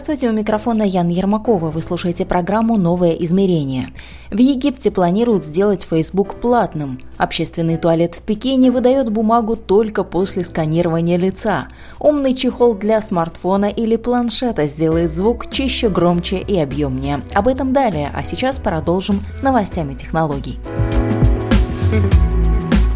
[0.00, 1.70] Здравствуйте, у микрофона Ян Ермакова.
[1.70, 3.90] Вы слушаете программу «Новое измерение».
[4.30, 7.00] В Египте планируют сделать Facebook платным.
[7.18, 11.68] Общественный туалет в Пекине выдает бумагу только после сканирования лица.
[11.98, 17.20] Умный чехол для смартфона или планшета сделает звук чище, громче и объемнее.
[17.34, 20.58] Об этом далее, а сейчас продолжим новостями технологий.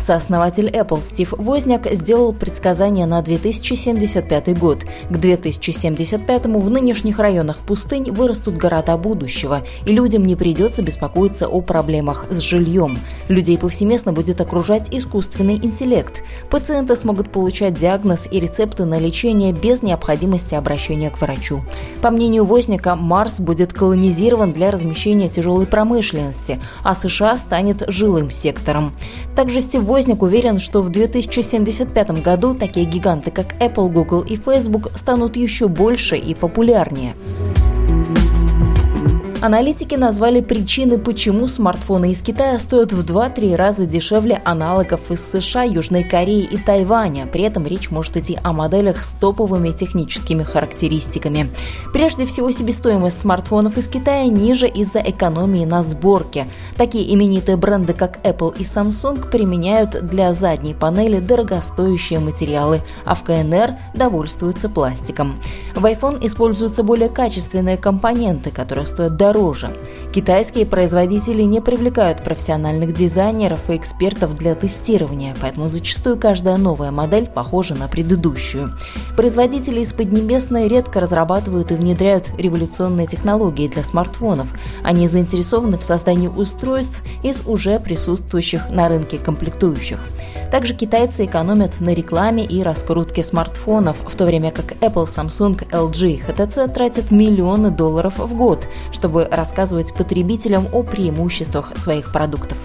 [0.04, 4.84] Сооснователь Apple Стив Возняк сделал предсказание на 2075 год.
[5.08, 11.62] К 2075 в нынешних районах пустынь вырастут города будущего, и людям не придется беспокоиться о
[11.62, 12.98] проблемах с жильем.
[13.28, 16.22] Людей повсеместно будет окружать искусственный интеллект.
[16.50, 21.64] Пациенты смогут получать диагноз и рецепты на лечение без необходимости обращения к врачу.
[22.02, 28.92] По мнению Возняка, Марс будет колонизирован для размещения тяжелой промышленности, а США станет жилым сектором.
[29.34, 34.90] Также Стив Возник уверен, что в 2075 году такие гиганты, как Apple, Google и Facebook
[34.96, 37.14] станут еще больше и популярнее.
[39.44, 45.64] Аналитики назвали причины, почему смартфоны из Китая стоят в 2-3 раза дешевле аналогов из США,
[45.64, 47.26] Южной Кореи и Тайваня.
[47.26, 51.50] При этом речь может идти о моделях с топовыми техническими характеристиками.
[51.92, 56.46] Прежде всего, себестоимость смартфонов из Китая ниже из-за экономии на сборке.
[56.78, 63.22] Такие именитые бренды, как Apple и Samsung, применяют для задней панели дорогостоящие материалы, а в
[63.24, 65.38] КНР довольствуются пластиком.
[65.74, 69.74] В iPhone используются более качественные компоненты, которые стоят дороже дороже.
[70.12, 77.26] Китайские производители не привлекают профессиональных дизайнеров и экспертов для тестирования, поэтому зачастую каждая новая модель
[77.26, 78.72] похожа на предыдущую.
[79.16, 84.48] Производители из Поднебесной редко разрабатывают и внедряют революционные технологии для смартфонов.
[84.84, 89.98] Они заинтересованы в создании устройств из уже присутствующих на рынке комплектующих.
[90.54, 96.10] Также китайцы экономят на рекламе и раскрутке смартфонов, в то время как Apple, Samsung, LG
[96.10, 102.58] и HTC тратят миллионы долларов в год, чтобы рассказывать потребителям о преимуществах своих продуктов.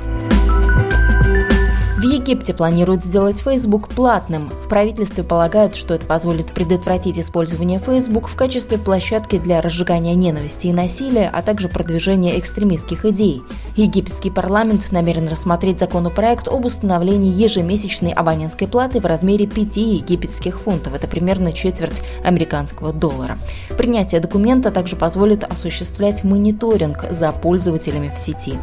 [2.00, 4.52] В Египте планируют сделать Facebook платным.
[4.64, 10.68] В правительстве полагают, что это позволит предотвратить использование Facebook в качестве площадки для разжигания ненависти
[10.68, 13.42] и насилия, а также продвижения экстремистских идей.
[13.76, 20.94] Египетский парламент намерен рассмотреть законопроект об установлении ежемесячной абонентской платы в размере 5 египетских фунтов.
[20.96, 23.38] Это примерно четверть американского доллара.
[23.78, 28.58] Принятие документа также позволит осуществлять мониторинг за пользователями в сети.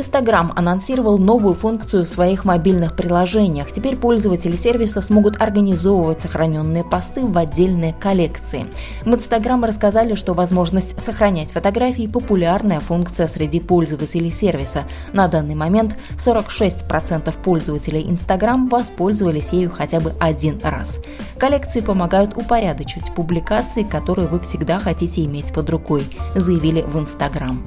[0.00, 3.70] Инстаграм анонсировал новую функцию в своих мобильных приложениях.
[3.70, 8.64] Теперь пользователи сервиса смогут организовывать сохраненные посты в отдельные коллекции.
[9.04, 14.84] В Инстаграм рассказали, что возможность сохранять фотографии– популярная функция среди пользователей сервиса.
[15.12, 21.00] На данный момент 46% пользователей Инстаграм воспользовались ею хотя бы один раз.
[21.36, 27.62] Коллекции помогают упорядочить публикации, которые вы всегда хотите иметь под рукой, заявили в Инстаграм.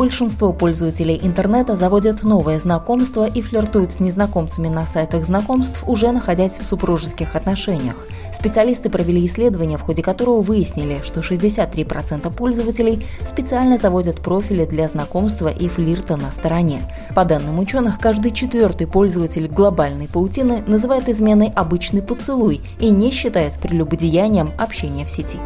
[0.00, 6.58] Большинство пользователей интернета заводят новые знакомства и флиртуют с незнакомцами на сайтах знакомств, уже находясь
[6.58, 7.96] в супружеских отношениях.
[8.32, 15.48] Специалисты провели исследование, в ходе которого выяснили, что 63% пользователей специально заводят профили для знакомства
[15.48, 16.82] и флирта на стороне.
[17.14, 23.52] По данным ученых, каждый четвертый пользователь глобальной паутины называет изменой обычный поцелуй и не считает
[23.60, 25.38] прелюбодеянием общения в сети.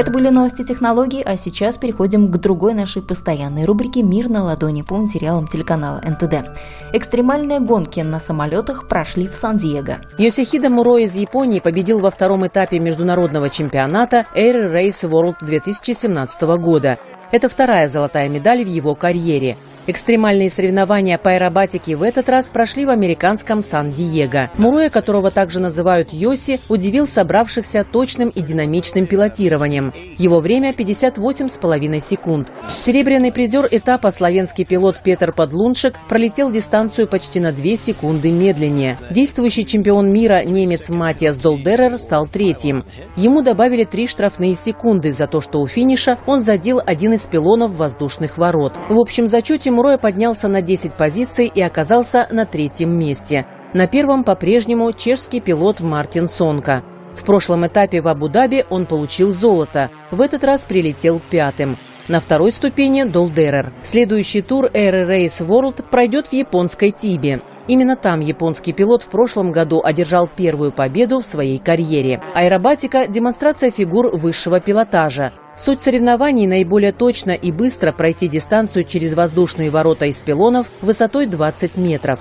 [0.00, 4.80] Это были новости технологий, а сейчас переходим к другой нашей постоянной рубрике «Мир на ладони»
[4.80, 6.48] по материалам телеканала НТД.
[6.94, 9.98] Экстремальные гонки на самолетах прошли в Сан-Диего.
[10.16, 16.98] Йосихида Муро из Японии победил во втором этапе международного чемпионата Air Race World 2017 года.
[17.30, 22.84] Это вторая золотая медаль в его карьере– Экстремальные соревнования по аэробатике в этот раз прошли
[22.84, 24.50] в американском Сан-Диего.
[24.56, 29.92] Муруэ, которого также называют Йоси, удивил собравшихся точным и динамичным пилотированием.
[30.18, 32.52] Его время 58,5 секунд.
[32.68, 38.98] Серебряный призер этапа славянский пилот Петр Подлуншек пролетел дистанцию почти на 2 секунды медленнее.
[39.10, 42.84] Действующий чемпион мира немец Матиас Долдерер стал третьим.
[43.16, 47.72] Ему добавили три штрафные секунды за то, что у финиша он задел один из пилонов
[47.72, 48.74] воздушных ворот.
[48.88, 53.46] В общем зачете Муроя поднялся на 10 позиций и оказался на третьем месте.
[53.72, 56.82] На первом по-прежнему чешский пилот Мартин Сонка.
[57.14, 61.76] В прошлом этапе в Абу-Даби он получил золото, в этот раз прилетел пятым.
[62.08, 63.72] На второй ступени– Долдерер.
[63.82, 67.42] Следующий тур Air Race World пройдет в японской Тибе.
[67.68, 72.20] Именно там японский пилот в прошлом году одержал первую победу в своей карьере.
[72.34, 75.32] Аэробатика– демонстрация фигур высшего пилотажа.
[75.62, 81.76] Суть соревнований– наиболее точно и быстро пройти дистанцию через воздушные ворота из пилонов высотой 20
[81.76, 82.20] метров.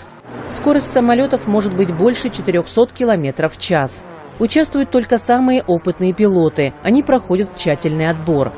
[0.49, 4.03] Скорость самолетов может быть больше 400 км в час.
[4.39, 6.73] Участвуют только самые опытные пилоты.
[6.83, 8.51] Они проходят тщательный отбор.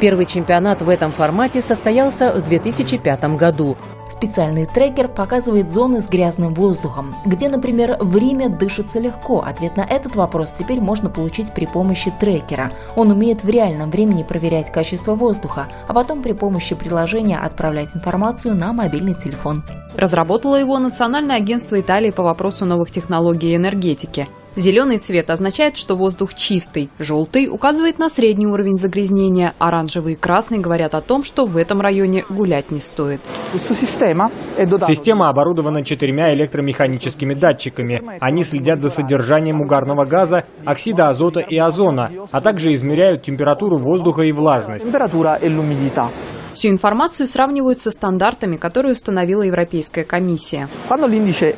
[0.00, 3.76] Первый чемпионат в этом формате состоялся в 2005 году.
[4.08, 9.42] Специальный трекер показывает зоны с грязным воздухом, где, например, в Риме дышится легко.
[9.42, 12.72] Ответ на этот вопрос теперь можно получить при помощи трекера.
[12.96, 18.54] Он умеет в реальном времени проверять качество воздуха, а потом при помощи приложения отправлять информацию
[18.54, 19.64] на мобильный телефон.
[19.94, 24.26] Разработало его Национальное агентство Италии по вопросу новых технологий и энергетики.
[24.56, 30.58] Зеленый цвет означает, что воздух чистый, желтый указывает на средний уровень загрязнения, оранжевый и красный
[30.58, 33.20] говорят о том, что в этом районе гулять не стоит.
[33.54, 38.02] Система оборудована четырьмя электромеханическими датчиками.
[38.20, 44.22] Они следят за содержанием угарного газа, оксида азота и озона, а также измеряют температуру воздуха
[44.22, 44.86] и влажность.
[46.52, 50.68] Всю информацию сравнивают со стандартами, которые установила Европейская комиссия.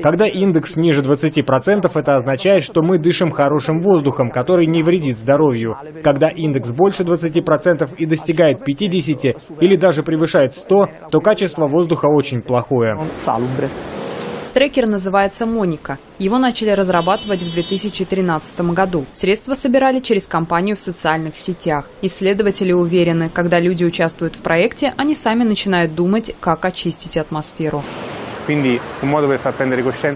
[0.03, 5.77] Когда индекс ниже 20%, это означает, что мы дышим хорошим воздухом, который не вредит здоровью.
[6.05, 12.43] Когда индекс больше 20% и достигает 50% или даже превышает 100%, то качество воздуха очень
[12.43, 12.99] плохое.
[14.53, 15.99] Трекер называется «Моника».
[16.19, 19.07] Его начали разрабатывать в 2013 году.
[19.13, 21.89] Средства собирали через компанию в социальных сетях.
[22.03, 27.83] Исследователи уверены, когда люди участвуют в проекте, они сами начинают думать, как очистить атмосферу.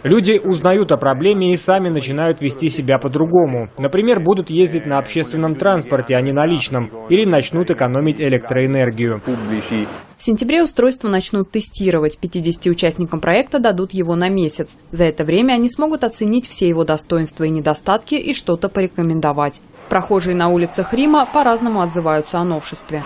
[0.04, 3.68] Люди узнают о проблеме и сами начинают вести себя по-другому.
[3.78, 9.20] Например, будут ездить на общественном транспорте, а не на личном, или начнут экономить электроэнергию.
[10.26, 12.18] Сентябре устройство начнут тестировать.
[12.18, 14.76] 50 участникам проекта дадут его на месяц.
[14.90, 19.62] За это время они смогут оценить все его достоинства и недостатки и что-то порекомендовать.
[19.88, 23.04] Прохожие на улицах Рима по-разному отзываются о новшестве.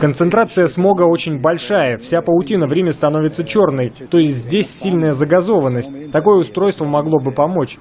[0.00, 6.12] Концентрация смога очень большая, вся паутина в Риме становится черной, то есть здесь сильная загазованность.
[6.12, 7.76] Такое устройство могло бы помочь.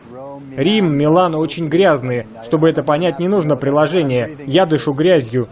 [0.57, 2.25] Рим, Милан очень грязные.
[2.44, 4.31] Чтобы это понять, не нужно приложение.
[4.48, 5.45] Я дышу грязью.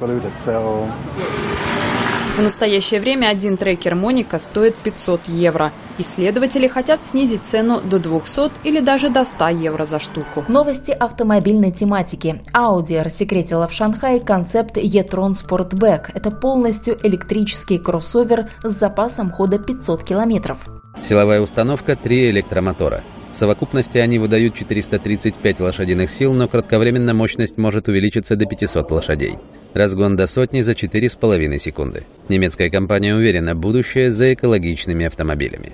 [2.37, 5.73] В настоящее время один трекер Моника стоит 500 евро.
[5.97, 10.45] Исследователи хотят снизить цену до 200 или даже до 100 евро за штуку.
[10.47, 12.39] Новости автомобильной тематики.
[12.53, 16.11] Audi рассекретила в Шанхае концепт e-tron Sportback.
[16.13, 20.67] Это полностью электрический кроссовер с запасом хода 500 километров.
[21.01, 23.01] Силовая установка– три электромотора.
[23.33, 29.39] В совокупности они выдают 435 лошадиных сил, но кратковременно мощность может увеличиться до 500 лошадей.
[29.77, 32.03] Разгон до сотни за 4,5 секунды.
[32.29, 35.71] Немецкая компания уверена, будущее за экологичными автомобилями.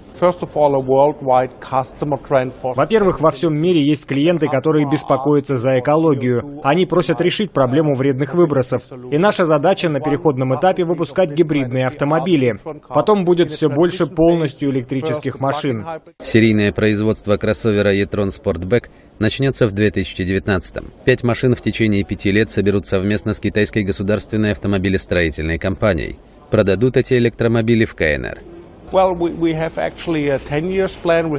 [2.76, 6.60] Во-первых, во всем мире есть клиенты, которые беспокоятся за экологию.
[6.64, 8.84] Они просят решить проблему вредных выбросов.
[9.12, 12.58] И наша задача на переходном этапе выпускать гибридные автомобили.
[12.90, 15.86] Потом будет все больше полностью электрических машин.
[16.22, 18.90] Серийное производство кроссовера e-tron Sportback
[19.24, 20.92] начнется в 2019 -м.
[21.06, 26.18] Пять машин в течение пяти лет соберут совместно с китайской государственной автомобилестроительной компанией.
[26.52, 28.38] Продадут эти электромобили в КНР.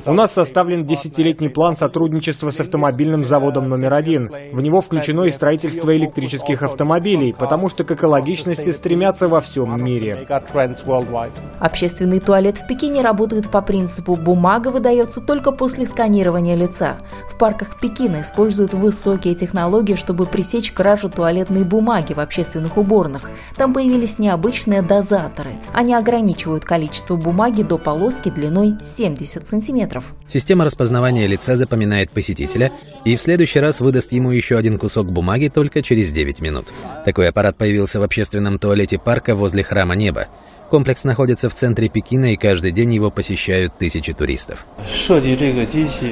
[0.07, 4.29] У нас составлен десятилетний план сотрудничества с автомобильным заводом номер один.
[4.29, 10.27] В него включено и строительство электрических автомобилей, потому что к экологичности стремятся во всем мире.
[11.61, 16.97] Общественный туалет в Пекине работает по принципу «бумага выдается только после сканирования лица».
[17.31, 23.31] В парках Пекина используют высокие технологии, чтобы пресечь кражу туалетной бумаги в общественных уборных.
[23.57, 25.57] Там появились необычные дозаторы.
[25.73, 30.15] Они ограничивают количество бумаги бумаги до полоски длиной 70 сантиметров.
[30.29, 32.71] Система распознавания лица запоминает посетителя
[33.05, 36.73] и в следующий раз выдаст ему еще один кусок бумаги только через 9 минут.
[37.05, 40.29] Такой аппарат появился в общественном туалете парка возле Храма Неба.
[40.71, 44.67] Комплекс находится в центре Пекина, и каждый день его посещают тысячи туристов.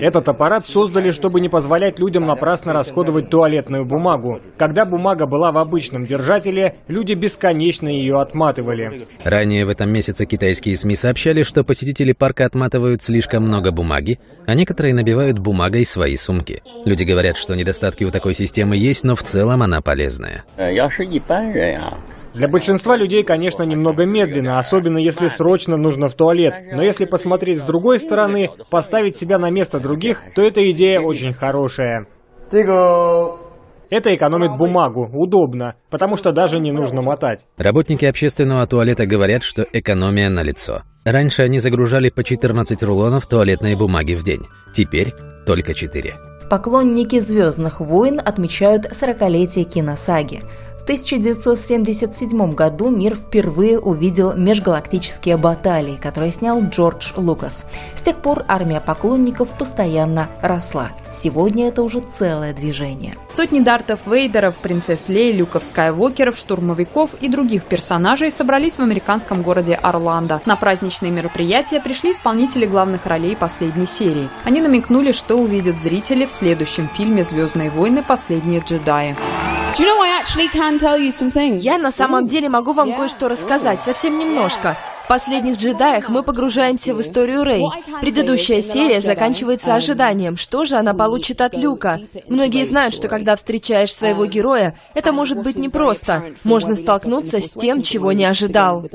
[0.00, 4.40] Этот аппарат создали, чтобы не позволять людям напрасно расходовать туалетную бумагу.
[4.58, 9.06] Когда бумага была в обычном держателе, люди бесконечно ее отматывали.
[9.24, 14.54] Ранее в этом месяце китайские СМИ сообщали, что посетители парка отматывают слишком много бумаги, а
[14.54, 16.62] некоторые набивают бумагой свои сумки.
[16.84, 20.44] Люди говорят, что недостатки у такой системы есть, но в целом она полезная.
[22.34, 26.54] Для большинства людей, конечно, немного медленно, особенно если срочно нужно в туалет.
[26.72, 31.32] Но если посмотреть с другой стороны, поставить себя на место других, то эта идея очень
[31.34, 32.06] хорошая.
[32.50, 37.44] Это экономит бумагу, удобно, потому что даже не нужно мотать.
[37.58, 40.82] Работники общественного туалета говорят, что экономия налицо.
[41.04, 44.42] Раньше они загружали по 14 рулонов туалетной бумаги в день.
[44.74, 45.12] Теперь
[45.46, 46.14] только 4.
[46.48, 50.40] Поклонники «Звездных войн» отмечают 40-летие киносаги.
[50.82, 57.66] В 1977 году мир впервые увидел межгалактические баталии, которые снял Джордж Лукас.
[57.94, 60.90] С тех пор армия поклонников постоянно росла.
[61.12, 63.14] Сегодня это уже целое движение.
[63.28, 69.74] Сотни дартов Вейдеров, принцесс Лей, Люков Скайуокеров, штурмовиков и других персонажей собрались в американском городе
[69.74, 70.42] Орландо.
[70.46, 74.28] На праздничные мероприятия пришли исполнители главных ролей последней серии.
[74.42, 78.02] Они намекнули, что увидят зрители в следующем фильме «Звездные войны.
[78.02, 79.14] Последние джедаи».
[81.58, 84.76] Я на самом деле могу вам кое-что рассказать, совсем немножко.
[85.04, 87.64] В «Последних джедаях» мы погружаемся в историю Рэй.
[88.00, 92.00] Предыдущая серия заканчивается ожиданием, что же она получит от Люка.
[92.28, 96.24] Многие знают, что когда встречаешь своего героя, это может быть непросто.
[96.44, 98.86] Можно столкнуться с тем, чего не ожидал.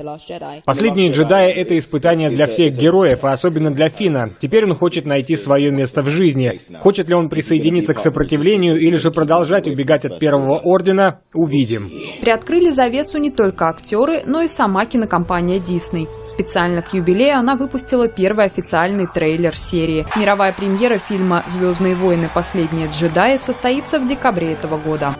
[0.65, 4.29] «Последние джедаи»— это испытание для всех героев, а особенно для Фина.
[4.41, 6.51] Теперь он хочет найти свое место в жизни.
[6.79, 11.89] Хочет ли он присоединиться к сопротивлению или же продолжать убегать от Первого Ордена— увидим.
[12.21, 15.59] Приоткрыли завесу не только актеры, но и сама кинокомпания
[15.97, 16.07] Disney.
[16.25, 20.05] Специально к юбилею она выпустила первый официальный трейлер серии.
[20.15, 22.29] Мировая премьера фильма «Звездные войны.
[22.33, 25.15] Последние джедаи» состоится в декабре этого года.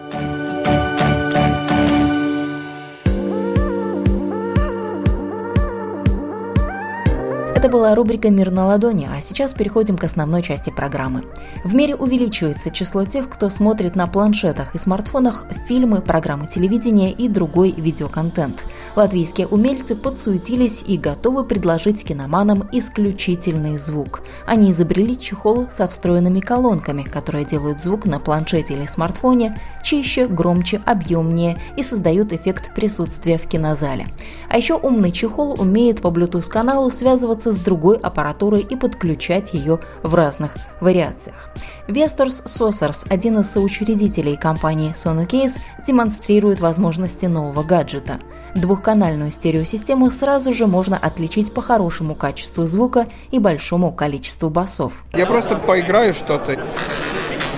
[7.57, 11.23] Это была рубрика «Мир на ладони», а сейчас переходим к основной части программы.
[11.63, 17.27] В мире увеличивается число тех, кто смотрит на планшетах и смартфонах фильмы, программы телевидения и
[17.27, 18.63] другой видеоконтент.
[18.95, 24.21] Латвийские умельцы подсуетились и готовы предложить киноманам исключительный звук.
[24.45, 30.81] Они изобрели чехол со встроенными колонками, которые делают звук на планшете или смартфоне чище, громче,
[30.85, 34.05] объемнее и создают эффект присутствия в кинозале.
[34.49, 40.15] А еще умный чехол умеет по Bluetooth-каналу связываться с другой аппаратурой и подключать ее в
[40.15, 41.49] разных вариациях.
[41.87, 48.19] Vestor's Saucers, один из соучредителей компании Sonocase, демонстрирует возможности нового гаджета.
[48.55, 55.03] Двухканальную стереосистему сразу же можно отличить по хорошему качеству звука и большому количеству басов.
[55.13, 56.59] Я просто поиграю что-то.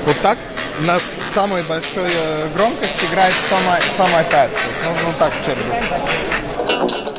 [0.06, 0.38] Вот так
[0.82, 1.00] на
[1.34, 4.50] самой большой э, громкости играет сама, сама iPad.
[4.86, 7.19] Ну, ну так, есть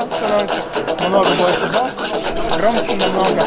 [0.00, 1.92] стерео становится, много больше бас,
[2.56, 3.46] громче намного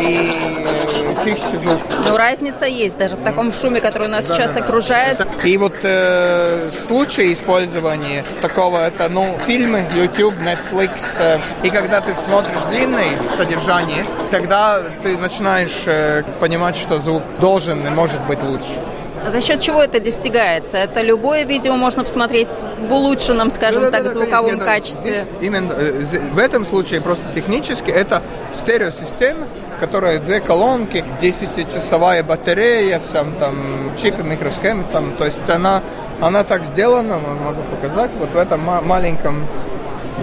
[0.00, 0.32] и
[0.66, 1.80] э, чище звук.
[2.06, 5.26] Но разница есть даже в таком шуме, который нас да, сейчас да, окружает.
[5.44, 12.14] И вот э, случай использования такого, это, ну, фильмы, YouTube, Netflix, э, и когда ты
[12.14, 18.89] смотришь длинное содержание, тогда ты начинаешь э, понимать, что звук должен и может быть лучше.
[19.28, 20.78] За счет чего это достигается?
[20.78, 22.48] Это любое видео можно посмотреть
[22.78, 25.12] в улучшенном, скажем да, так, да, звуковом конечно, качестве?
[25.12, 28.22] Здесь именно э, в этом случае просто технически это
[28.52, 29.46] стереосистема,
[29.78, 35.82] которая две колонки, 10-часовая батарея, сам там чипы, микросхемы, там, то есть она,
[36.20, 39.46] она так сделана, могу показать, вот в этом маленьком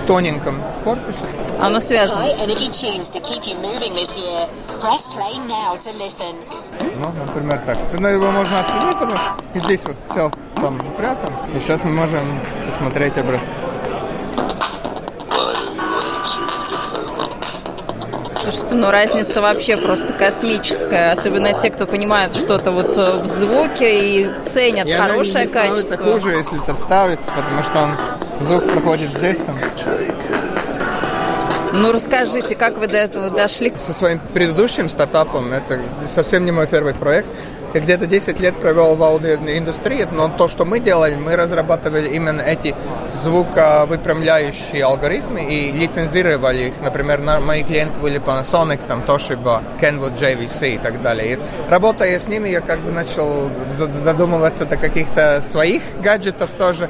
[0.06, 1.18] тоненьком корпусе.
[1.62, 2.26] Оно связано.
[6.82, 7.78] Ну, например, так.
[8.00, 9.18] Ну, его можно отсоединить потом.
[9.54, 11.34] И здесь вот все там прятан.
[11.56, 12.24] И сейчас мы можем
[12.70, 13.48] посмотреть обратно.
[18.68, 21.14] Слушайте, ну разница вообще просто космическая.
[21.14, 25.94] Особенно те, кто понимает что-то вот э, в звуке и ценят и хорошее не качество.
[25.94, 29.48] Это хуже, если это вставится, потому что он звук проходит здесь.
[29.48, 29.56] Он.
[31.74, 33.72] Ну, расскажите, как вы до этого дошли?
[33.78, 35.80] Со своим предыдущим стартапом, это
[36.14, 37.28] совсем не мой первый проект,
[37.78, 42.42] я где-то 10 лет провел в аудиоиндустрии, но то, что мы делали, мы разрабатывали именно
[42.42, 42.74] эти
[43.14, 46.74] звуковыпрямляющие алгоритмы и лицензировали их.
[46.82, 51.34] Например, мои клиенты были Panasonic, там Toshiba, Kenwood, JVC и так далее.
[51.34, 56.90] И работая с ними, я как бы начал задумываться до каких-то своих гаджетов тоже.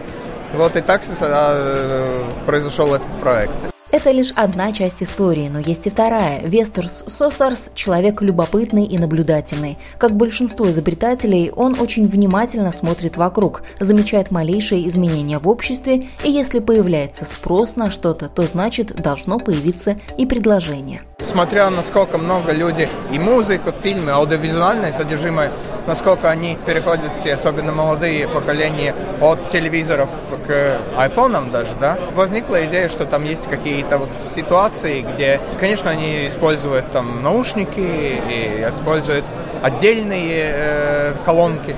[0.53, 3.76] Вот и так э, произошел этот проект.
[3.89, 6.41] Это лишь одна часть истории, но есть и вторая.
[6.46, 9.77] Вестерс Сосарс– человек любопытный и наблюдательный.
[9.98, 16.60] Как большинство изобретателей, он очень внимательно смотрит вокруг, замечает малейшие изменения в обществе, и если
[16.60, 21.03] появляется спрос на что-то, то значит должно появиться и предложение.
[21.19, 25.51] Смотря насколько много люди и музыку, фильмы, аудиовизуальное содержимое
[25.88, 30.09] насколько они переходят все, особенно молодые поколения, от телевизоров
[30.45, 36.27] к айфонам даже, да, возникла идея, что там есть какие-то вот ситуации, где, конечно, они
[36.27, 39.25] используют там наушники и используют
[39.63, 41.75] отдельные э, колонки,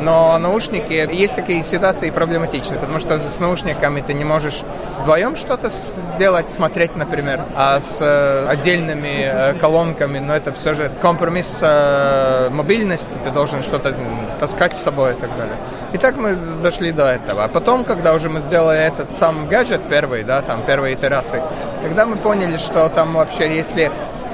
[0.00, 4.62] но наушники, есть такие ситуации проблематичные, потому что с наушниками ты не можешь
[5.00, 10.90] вдвоем что-то сделать, смотреть, например, а с э, отдельными э, колонками, но это все же
[11.00, 13.94] компромисс э, мобильности, ты должен что-то
[14.40, 15.56] таскать с собой и так далее.
[15.92, 17.44] И так мы дошли до этого.
[17.44, 21.40] А потом, когда уже мы сделали этот сам гаджет первый, да, там первые итерации,
[21.82, 23.92] тогда мы поняли, что там вообще, если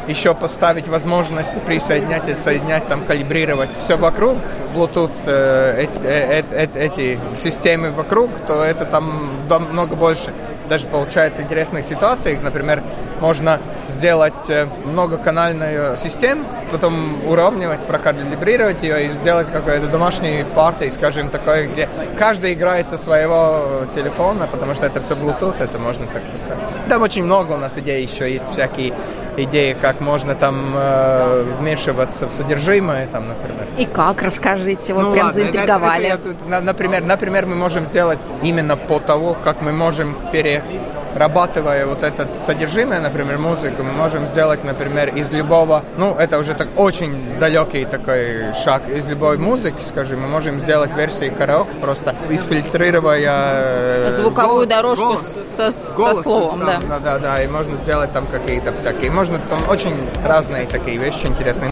[0.08, 4.38] еще поставить возможность присоединять, отсоединять, там, калибрировать все вокруг,
[4.74, 10.32] Bluetooth, э, э, э, э, эти системы вокруг, то это там много больше.
[10.68, 12.82] Даже получается интересных ситуаций, например,
[13.20, 21.28] можно сделать э, многоканальную систему, потом уравнивать, прокалибрировать ее и сделать какой-то домашний партий, скажем,
[21.28, 26.22] такой, где каждый играет со своего телефона, потому что это все Bluetooth, это можно так
[26.30, 26.64] поставить.
[26.88, 28.94] Там очень много у нас идей еще есть всякие
[29.36, 33.66] идеи, как можно там э, вмешиваться в содержимое, там, например.
[33.78, 36.06] И как, расскажите, вот ну, прям ладно, заинтриговали.
[36.06, 40.62] Это, это я, например, например, мы можем сделать именно по того, как мы можем пере
[41.14, 46.54] рабатывая вот это содержимое, например, музыку, мы можем сделать, например, из любого, ну, это уже
[46.54, 52.14] так очень далекий такой шаг, из любой музыки, скажем, мы можем сделать версии караоке, просто
[52.28, 56.80] изфильтрируя э, звуковую голос, дорожку голос, со, голос со словом, да.
[56.88, 56.98] да.
[57.00, 61.70] Да, да, и можно сделать там какие-то всякие, можно там очень разные такие вещи интересные.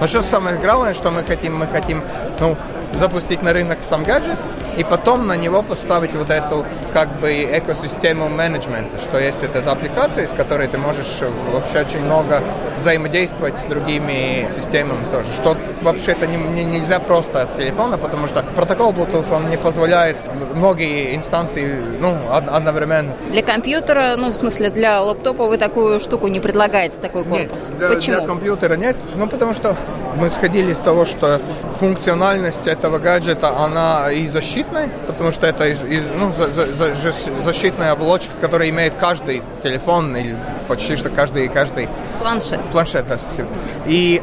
[0.00, 2.02] Но что самое главное, что мы хотим, мы хотим,
[2.40, 2.56] ну,
[2.94, 4.38] запустить на рынок сам гаджет,
[4.76, 10.26] и потом на него поставить вот эту как бы экосистему менеджмента, что есть эта аппликация,
[10.26, 11.20] с которой ты можешь
[11.52, 12.42] вообще очень много
[12.76, 18.42] взаимодействовать с другими системами тоже, что вообще-то не, не, нельзя просто от телефона, потому что
[18.42, 20.16] протокол Bluetooth, он не позволяет
[20.54, 23.12] многие инстанции ну, одновременно.
[23.30, 27.68] Для компьютера, ну в смысле для лаптопа вы такую штуку не предлагаете, такой корпус?
[27.68, 28.18] Нет, для, Почему?
[28.18, 29.76] Для компьютера нет, ну потому что
[30.16, 31.40] мы сходили с того, что
[31.78, 37.12] функциональность этого гаджета, она и защитная, потому что это из, из, ну, за, за, за,
[37.44, 41.88] защитная оболочка, которая имеет каждый телефон или почти что каждый каждый
[42.20, 42.60] планшет.
[42.72, 43.48] Планшет, да, спасибо.
[43.86, 44.22] И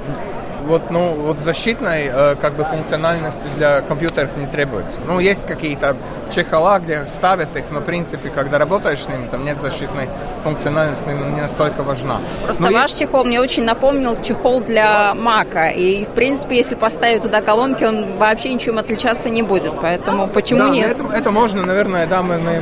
[0.65, 5.01] вот, ну, вот защитной э, как бы функциональности для компьютеров не требуется.
[5.05, 5.95] Ну, есть какие-то
[6.33, 10.09] чехола, где ставят их, но, в принципе, когда работаешь с ними, там нет защитной
[10.43, 12.19] функциональности, не настолько важна.
[12.45, 12.99] Просто но ваш есть...
[12.99, 18.17] чехол мне очень напомнил чехол для Мака, и, в принципе, если поставить туда колонки, он
[18.17, 20.99] вообще ничем отличаться не будет, поэтому почему да, нет?
[20.99, 22.61] Это, это можно, наверное, да, мы, мы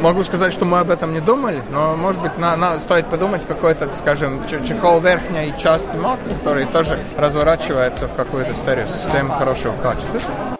[0.00, 3.46] могу сказать, что мы об этом не думали, но, может быть, на, на, стоит подумать
[3.46, 10.59] какой-то, скажем, чехол верхней части мака, который тоже разворачивается в какую-то стереосистему хорошего качества.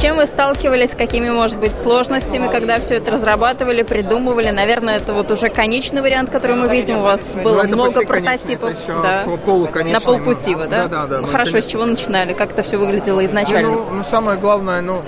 [0.00, 4.48] Чем вы сталкивались, с какими, может быть, сложностями, когда все это разрабатывали, придумывали?
[4.48, 6.98] Наверное, это вот уже конечный вариант, который мы видим.
[6.98, 8.74] У вас ну, было много прототипов.
[8.88, 9.26] да.
[9.84, 10.88] На полпути вы, да?
[10.88, 11.20] Да, да, да.
[11.20, 11.68] Ну, хорошо, это...
[11.68, 12.32] с чего начинали?
[12.32, 13.72] Как это все выглядело изначально?
[13.72, 15.02] Ну, ну, самое главное, ну,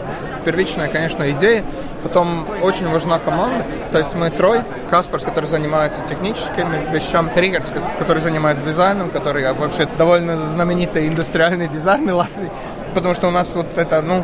[0.44, 1.64] первичная, конечно, идея.
[2.02, 3.64] Потом очень важна команда.
[3.92, 4.64] То есть мы трое.
[4.90, 7.30] Каспарс, который занимается техническими вещами.
[7.34, 12.50] Ригард, который занимается дизайном, который вообще довольно знаменитый индустриальный дизайнер Латвии.
[12.94, 14.22] Потому что у нас вот это, ну,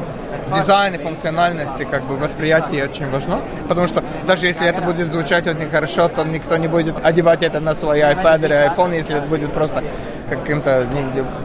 [0.55, 3.41] дизайн и функциональности, как бы восприятие очень важно.
[3.69, 7.61] Потому что даже если это будет звучать очень хорошо, то никто не будет одевать это
[7.61, 9.83] на свой iPad или iPhone, если это будет просто
[10.29, 10.87] каким-то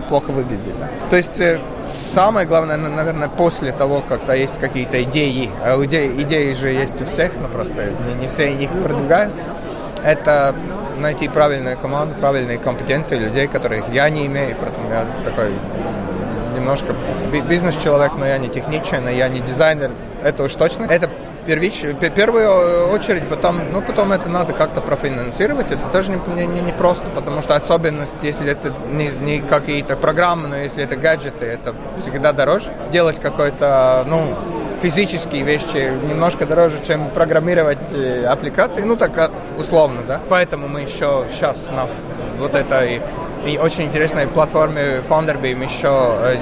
[0.10, 0.78] плохо выглядеть.
[0.80, 0.88] Да.
[1.10, 6.54] То есть э, самое главное, наверное, после того, когда есть какие-то идеи, а идеи, идеи
[6.54, 9.34] же есть у всех, но просто не, не все их продвигают,
[10.04, 10.54] это
[10.98, 15.56] найти правильную команду, правильные компетенции людей, которых я не имею, поэтому я такой
[16.54, 16.96] немножко
[17.32, 19.92] бизнес-человек, но я не техничный, я не дизайнер,
[20.24, 20.86] это уж точно.
[20.86, 21.10] Это
[21.46, 26.62] первич, в первую очередь, потом, ну, потом это надо как-то профинансировать, это тоже не, не,
[26.62, 31.46] не просто, потому что особенность, если это не, не какие-то программы, но если это гаджеты,
[31.46, 32.72] это всегда дороже.
[32.92, 34.34] Делать какой-то, ну,
[34.82, 40.20] физические вещи немножко дороже, чем программировать э, аппликации, ну, так а, условно, да.
[40.30, 41.88] Поэтому мы еще сейчас на
[42.38, 43.02] вот этой
[43.62, 46.38] очень интересной платформе Founderbeam еще, э,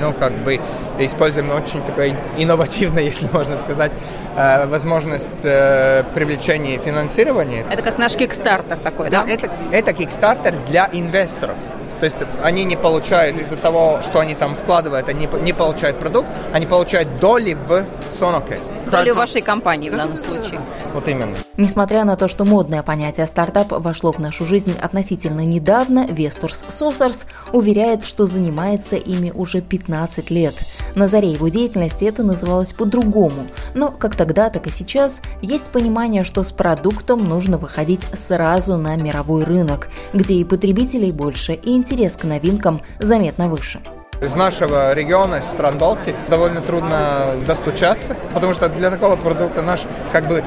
[0.00, 0.60] ну, как бы
[0.98, 3.92] используем очень такой инновативно, если можно сказать,
[4.36, 7.64] э, возможность э, привлечения финансирования.
[7.70, 9.24] Это как наш Kickstarter такой, да?
[9.24, 11.56] Да, это, это Kickstarter для инвесторов.
[12.00, 16.28] То есть они не получают из-за того, что они там вкладывают, они не получают продукт,
[16.52, 18.90] они получают доли в Sonocase.
[18.90, 20.60] Доли вашей компании в данном случае.
[20.94, 21.36] Вот именно.
[21.56, 27.26] Несмотря на то, что модное понятие стартап вошло в нашу жизнь относительно недавно, Весторс Сосарс
[27.52, 30.54] уверяет, что занимается ими уже 15 лет.
[30.94, 36.24] На заре его деятельности это называлось по-другому, но как тогда, так и сейчас есть понимание,
[36.24, 42.16] что с продуктом нужно выходить сразу на мировой рынок, где и потребителей больше, и интерес
[42.16, 43.78] к новинкам заметно выше.
[44.20, 49.82] Из нашего региона, из стран Балтии, довольно трудно достучаться, потому что для такого продукта наш
[50.10, 50.42] как бы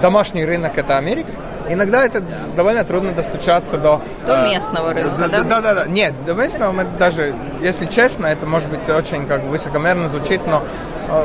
[0.00, 1.32] домашний рынок– это Америка.
[1.68, 2.22] Иногда это
[2.56, 4.00] довольно трудно достучаться до...
[4.26, 5.42] До местного рынка, да?
[5.42, 5.86] Да, да, да.
[5.86, 10.62] Нет, до местного мы даже, если честно, это может быть очень как высокомерно звучит, но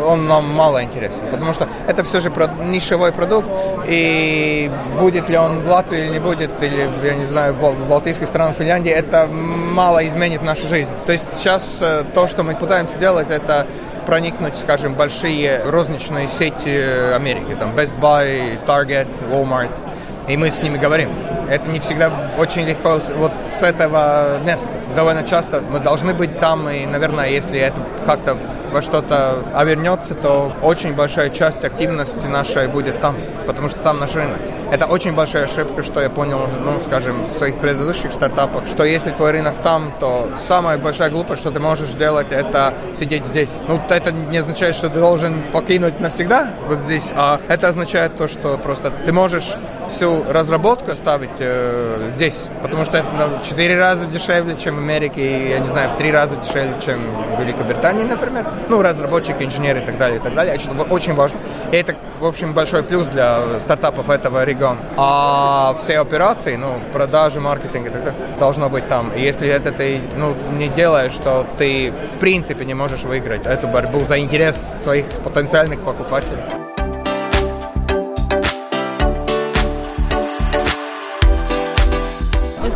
[0.05, 2.31] он нам мало интересен, потому что это все же
[2.65, 3.47] нишевой продукт,
[3.87, 8.27] и будет ли он в Латвии или не будет, или, я не знаю, в Балтийских
[8.27, 10.91] странах, Финляндии, это мало изменит нашу жизнь.
[11.05, 13.67] То есть сейчас э, то, что мы пытаемся делать, это
[14.05, 19.69] проникнуть, скажем, большие розничные сети Америки, там Best Buy, Target, Walmart,
[20.29, 21.09] и мы с ними говорим.
[21.49, 24.71] Это не всегда очень легко вот с этого места.
[24.95, 28.37] Довольно часто мы должны быть там, и, наверное, если это как-то
[28.71, 33.15] во что-то овернется, то очень большая часть активности нашей будет там,
[33.47, 34.37] потому что там наш рынок.
[34.71, 39.09] Это очень большая ошибка, что я понял, ну, скажем, в своих предыдущих стартапах, что если
[39.09, 43.59] твой рынок там, то самая большая глупость, что ты можешь сделать, это сидеть здесь.
[43.67, 48.27] Ну, это не означает, что ты должен покинуть навсегда вот здесь, а это означает то,
[48.27, 49.55] что просто ты можешь
[49.89, 55.21] всю разработку оставить э, здесь, потому что это ну, четыре раза дешевле, чем в Америке,
[55.21, 56.99] и, я не знаю, в три раза дешевле, чем
[57.35, 58.45] в Великобритании, например.
[58.69, 60.55] Ну, разработчики, инженеры и так далее, и так далее.
[60.55, 61.39] Это очень важно.
[61.71, 64.77] И это, в общем, большой плюс для стартапов этого региона регион.
[64.97, 69.11] А все операции, ну, продажи, маркетинг, это должно быть там.
[69.11, 73.67] И если это ты ну, не делаешь, то ты в принципе не можешь выиграть эту
[73.67, 76.68] борьбу за интерес своих потенциальных покупателей.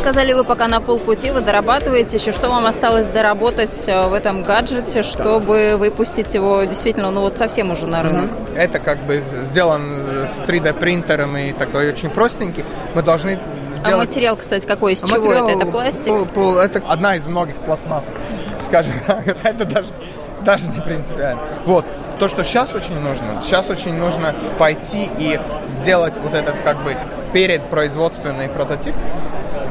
[0.04, 2.32] Сказали, вы пока на полпути, вы дорабатываете еще.
[2.32, 7.70] Что вам осталось доработать э, в этом гаджете, чтобы выпустить его действительно, ну вот совсем
[7.70, 8.30] уже на рынок?
[8.54, 12.66] Это как бы сделан с 3D принтером и такой очень простенький.
[12.94, 13.94] Мы должны а сделать...
[13.94, 14.92] А материал, кстати, какой?
[14.92, 15.48] Из а чего это?
[15.52, 16.04] Это пластик?
[16.04, 18.12] Пол, пол, это одна из многих пластмасс,
[18.60, 18.92] скажем.
[19.42, 19.88] это даже,
[20.42, 21.40] даже не принципиально.
[21.64, 21.86] Вот.
[22.18, 26.94] То, что сейчас очень нужно, сейчас очень нужно пойти и сделать вот этот как бы
[27.32, 28.94] перед производственный прототип,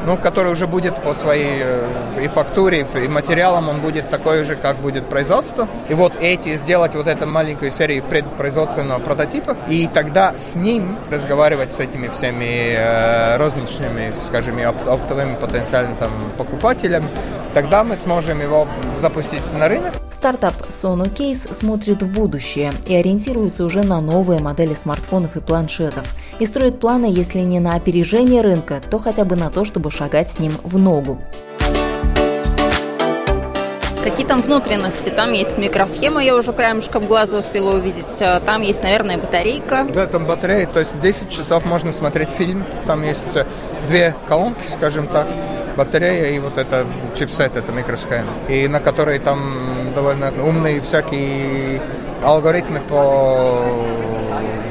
[0.06, 4.56] ну, который уже будет по своей э, и фактуре, и материалам, он будет такой же,
[4.56, 5.68] как будет производство.
[5.90, 11.72] И вот эти, сделать вот эту маленькую серию предпроизводственного прототипа, и тогда с ним разговаривать
[11.72, 17.08] с этими всеми э, розничными, скажем, оптовыми потенциальными там, покупателями,
[17.54, 18.68] тогда мы сможем его
[19.00, 19.94] запустить на рынок.
[20.12, 26.06] Стартап SonoCase смотрит в будущее и ориентируется уже на новые модели смартфонов и планшетов.
[26.40, 30.32] И строит планы, если не на опережение рынка, то хотя бы на то, чтобы шагать
[30.32, 31.20] с ним в ногу.
[34.04, 35.10] Какие там внутренности?
[35.10, 38.22] Там есть микросхема, я уже краемушком глаза успела увидеть.
[38.22, 39.88] А там есть, наверное, батарейка.
[39.90, 42.66] Да, там батарея, то есть 10 часов можно смотреть фильм.
[42.86, 43.46] Там есть э,
[43.88, 45.26] две колонки, скажем так,
[45.78, 46.86] батарея и вот это
[47.18, 48.28] чипсет, это микросхема.
[48.50, 51.82] И на которой там довольно умные всякие
[52.24, 53.64] алгоритмы по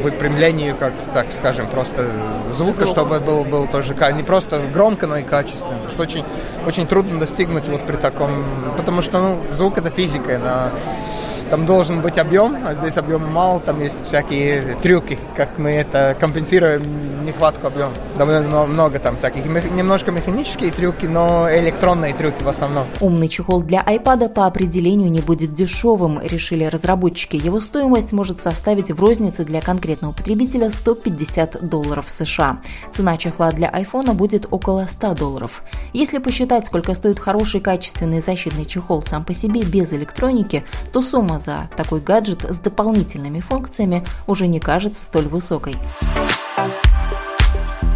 [0.02, 2.10] выпрямлению, как так скажем, просто
[2.50, 2.88] звука, Звук.
[2.88, 6.24] чтобы был, был тоже не просто громко, но и качественно, что очень,
[6.66, 8.44] очень трудно достигнуть вот при таком,
[8.76, 10.72] потому что ну, звук это физика, на
[11.52, 16.16] там должен быть объем, а здесь объема мало, там есть всякие трюки, как мы это
[16.18, 17.92] компенсируем нехватку объема.
[18.16, 22.86] Довольно много там всяких, немножко механические трюки, но электронные трюки в основном.
[23.02, 27.36] Умный чехол для iPad по определению не будет дешевым, решили разработчики.
[27.36, 32.60] Его стоимость может составить в рознице для конкретного потребителя 150 долларов США.
[32.92, 35.62] Цена чехла для iPhone будет около 100 долларов.
[35.92, 41.40] Если посчитать, сколько стоит хороший качественный защитный чехол сам по себе без электроники, то сумма
[41.42, 45.76] за такой гаджет с дополнительными функциями уже не кажется столь высокой.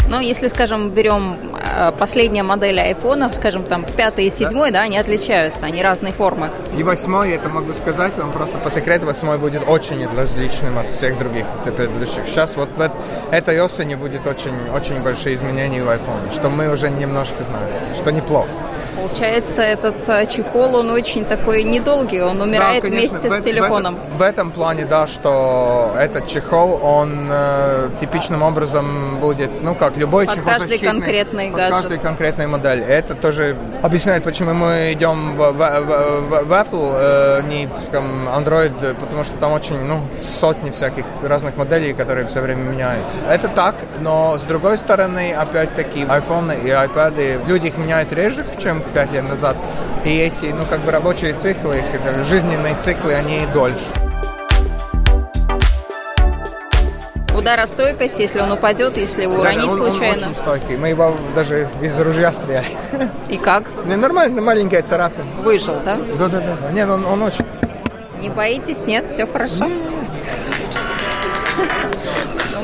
[0.09, 1.37] Но если, скажем, берем
[1.77, 4.79] э, последние модели айфонов, скажем, там пятый и седьмой, да?
[4.79, 6.51] да, они отличаются, они разные формы.
[6.77, 11.19] И восьмой, это могу сказать вам просто по секрету, восьмой будет очень различным от всех
[11.19, 12.27] других предыдущих.
[12.27, 12.90] Сейчас вот в
[13.31, 18.12] этой осени будет очень, очень большие изменения в iPhone, что мы уже немножко знаем, что
[18.12, 18.49] неплохо.
[18.97, 23.45] Получается, этот э, чехол, он очень такой недолгий, он умирает да, конечно, вместе в, с
[23.45, 23.95] телефоном.
[23.95, 29.75] В этом, в этом плане, да, что этот чехол, он э, типичным образом будет, ну
[29.75, 32.85] как любой под чехол каждый конкретный под каждой конкретной модели.
[32.85, 38.28] Это тоже объясняет, почему мы идем в, в, в, в Apple, э, не в скажем,
[38.28, 43.18] Android, потому что там очень, ну, сотни всяких разных моделей, которые все время меняются.
[43.28, 48.82] Это так, но с другой стороны, опять-таки, iPhone и iPad, люди их меняют реже, чем
[48.82, 49.56] 5 лет назад.
[50.04, 54.06] И эти, ну, как бы рабочие циклы, их, жизненные циклы, они дольше.
[57.37, 60.16] Ударостойкость, если он упадет, если его уронить да, он, случайно.
[60.16, 60.77] Он очень стойкий.
[60.77, 62.66] Мы его даже из ружья стреляли.
[63.29, 63.64] И как?
[63.85, 65.27] Не, нормально, маленькая царапина.
[65.42, 65.99] Выжил, да?
[66.18, 66.72] Да, да, да.
[66.72, 67.44] Нет, он, он очень.
[68.20, 68.85] Не боитесь?
[68.87, 69.68] Нет, все хорошо.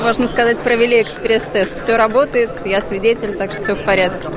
[0.03, 1.81] Можно сказать, провели экспресс-тест.
[1.81, 4.29] Все работает, я свидетель, так что все в порядке.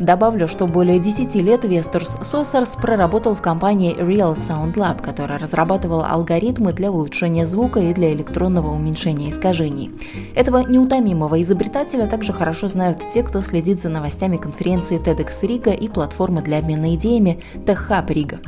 [0.00, 6.06] Добавлю, что более 10 лет Вестерс Сосерс проработал в компании Real Sound Lab, которая разрабатывала
[6.06, 9.90] алгоритмы для улучшения звука и для электронного уменьшения искажений.
[10.34, 15.86] Этого неутомимого изобретателя также хорошо знают те, кто следит за новостями конференции TEDx Рига и
[15.86, 18.38] платформы для обмена идеями TechHub Рига.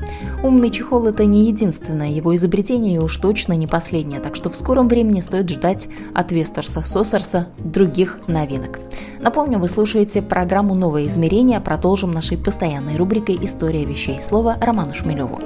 [0.42, 4.56] Умный чехол– это не единственное его изобретение и уж точно не последнее, так что в
[4.56, 8.80] скором времени стоит ждать от Вестерса Сосерса других новинок.
[9.20, 14.20] Напомню, вы слушаете программу «Новое измерение» чтения продолжим нашей постоянной рубрикой «История вещей».
[14.20, 15.40] Слово Роману Шмелеву.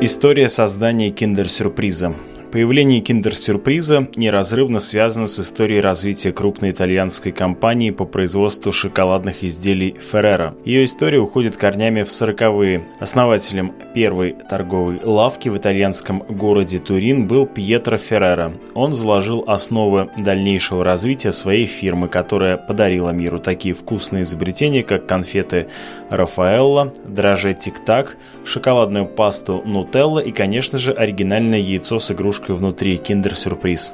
[0.00, 2.14] История создания киндер-сюрприза.
[2.52, 10.60] Появление киндер-сюрприза неразрывно связано с историей развития крупной итальянской компании по производству шоколадных изделий Ferrero.
[10.64, 12.88] Ее история уходит корнями в 40-е.
[12.98, 18.52] Основателем первой торговой лавки в итальянском городе Турин был Пьетро Феррера.
[18.74, 25.68] Он заложил основы дальнейшего развития своей фирмы, которая подарила миру такие вкусные изобретения, как конфеты
[26.10, 32.96] Рафаэлла, драже Тик-Так, шоколадную пасту Нутелла и, конечно же, оригинальное яйцо с игрушкой игрушкой внутри,
[32.96, 33.92] киндер-сюрприз.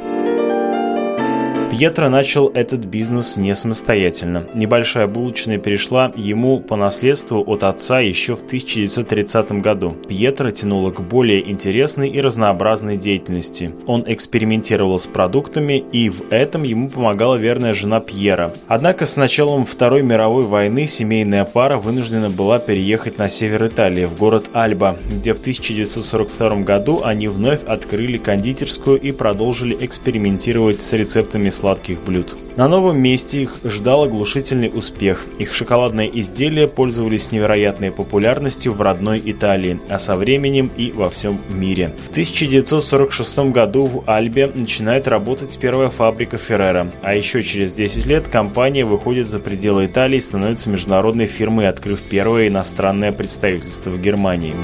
[1.71, 4.47] Пьетро начал этот бизнес не самостоятельно.
[4.55, 9.95] Небольшая булочная перешла ему по наследству от отца еще в 1930 году.
[10.09, 13.75] Пьетро тянуло к более интересной и разнообразной деятельности.
[13.87, 18.55] Он экспериментировал с продуктами, и в этом ему помогала верная жена Пьера.
[18.69, 24.17] Однако с началом Второй мировой войны семейная пара вынуждена была переехать на север Италии, в
[24.17, 31.51] город Альба, где в 1942 году они вновь открыли кондитерскую и продолжили экспериментировать с рецептами
[31.51, 32.37] сладких сладких блюд.
[32.57, 35.27] На новом месте их ждал оглушительный успех.
[35.41, 41.41] Их шоколадные изделия пользовались невероятной популярностью в родной Италии, а со временем и во всем
[41.49, 41.91] мире.
[42.07, 48.29] В 1946 году в Альбе начинает работать первая фабрика Феррера, а еще через 10 лет
[48.29, 54.55] компания выходит за пределы Италии и становится международной фирмой, открыв первое иностранное представительство в Германии.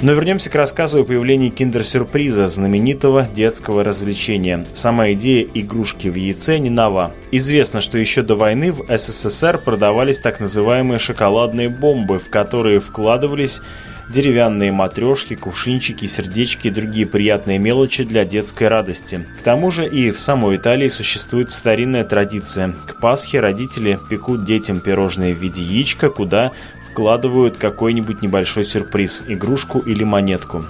[0.00, 4.64] Но вернемся к рассказу о появлении киндер-сюрприза, знаменитого детского развлечения.
[4.72, 7.12] Сама идея игрушки в яйце не нова.
[7.32, 13.60] Известно, что еще до войны в СССР продавались так называемые шоколадные бомбы, в которые вкладывались
[14.08, 19.26] деревянные матрешки, кувшинчики, сердечки и другие приятные мелочи для детской радости.
[19.38, 22.74] К тому же и в самой Италии существует старинная традиция.
[22.86, 26.52] К Пасхе родители пекут детям пирожные в виде яичка, куда
[26.90, 30.64] вкладывают какой-нибудь небольшой сюрприз, игрушку или монетку.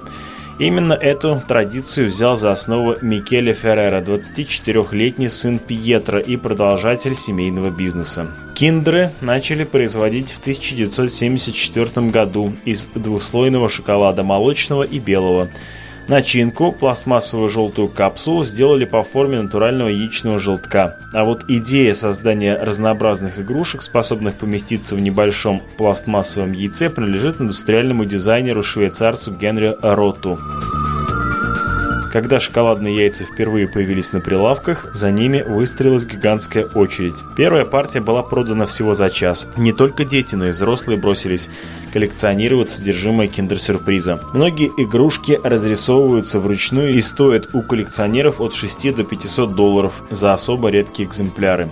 [0.58, 8.26] Именно эту традицию взял за основу Микеле Феррера, 24-летний сын Пьетро и продолжатель семейного бизнеса.
[8.56, 15.48] Киндеры начали производить в 1974 году из двухслойного шоколада молочного и белого–
[16.08, 20.96] Начинку, пластмассовую желтую капсулу, сделали по форме натурального яичного желтка.
[21.12, 29.32] А вот идея создания разнообразных игрушек, способных поместиться в небольшом пластмассовом яйце, принадлежит индустриальному дизайнеру-швейцарцу
[29.32, 30.38] Генри Роту.
[32.12, 37.22] Когда шоколадные яйца впервые появились на прилавках, за ними выстроилась гигантская очередь.
[37.36, 39.46] Первая партия была продана всего за час.
[39.56, 41.50] Не только дети, но и взрослые бросились
[41.92, 44.20] коллекционировать содержимое киндер-сюрприза.
[44.32, 50.70] Многие игрушки разрисовываются вручную и стоят у коллекционеров от 6 до 500 долларов за особо
[50.70, 51.68] редкие экземпляры.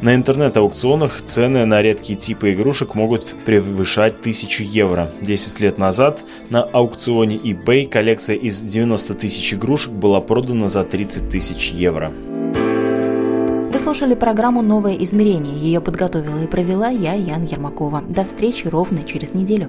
[0.00, 5.08] На интернет-аукционах цены на редкие типы игрушек могут превышать 1000 евро.
[5.22, 11.28] 10 лет назад на аукционе eBay коллекция из 90 тысяч игрушек была продана за 30
[11.28, 12.12] тысяч евро.
[13.72, 15.56] Вы слушали программу «Новое измерение».
[15.56, 18.02] Ее подготовила и провела я, Ян Ермакова.
[18.08, 19.68] До встречи ровно через неделю.